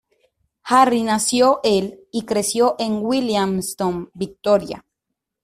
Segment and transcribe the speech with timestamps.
[0.63, 4.83] Jarry nació el y creció en Williamstown, Victoria.